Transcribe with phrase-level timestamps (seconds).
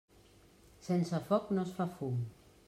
[0.87, 2.19] Sense foc no es fa fum.